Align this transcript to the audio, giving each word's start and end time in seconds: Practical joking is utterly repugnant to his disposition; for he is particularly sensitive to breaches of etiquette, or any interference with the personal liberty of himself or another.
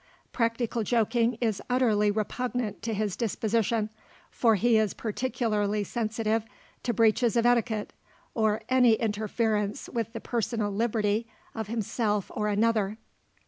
Practical 0.31 0.81
joking 0.81 1.37
is 1.41 1.61
utterly 1.69 2.09
repugnant 2.09 2.81
to 2.81 2.91
his 2.95 3.15
disposition; 3.15 3.91
for 4.31 4.55
he 4.55 4.75
is 4.75 4.95
particularly 4.95 5.83
sensitive 5.83 6.43
to 6.81 6.91
breaches 6.91 7.37
of 7.37 7.45
etiquette, 7.45 7.93
or 8.33 8.63
any 8.67 8.93
interference 8.93 9.89
with 9.89 10.11
the 10.13 10.19
personal 10.19 10.71
liberty 10.71 11.27
of 11.53 11.67
himself 11.67 12.31
or 12.33 12.47
another. 12.47 12.97